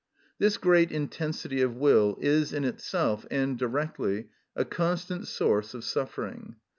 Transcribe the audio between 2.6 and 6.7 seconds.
itself and directly a constant source of suffering.